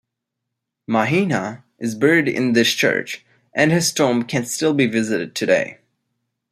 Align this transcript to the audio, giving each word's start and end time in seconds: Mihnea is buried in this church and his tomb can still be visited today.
Mihnea 0.89 1.61
is 1.77 1.93
buried 1.93 2.27
in 2.27 2.53
this 2.53 2.71
church 2.73 3.23
and 3.53 3.71
his 3.71 3.93
tomb 3.93 4.23
can 4.23 4.47
still 4.47 4.73
be 4.73 4.87
visited 4.87 5.35
today. 5.35 5.77